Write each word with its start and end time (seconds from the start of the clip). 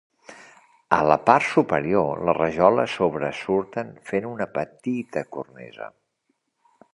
A 0.95 0.97
la 1.09 1.17
part 1.25 1.45
superior, 1.49 2.23
les 2.29 2.37
rajoles 2.37 2.95
sobresurten 3.01 3.93
fent 4.09 4.27
una 4.31 4.49
petita 4.57 5.25
cornisa. 5.37 5.93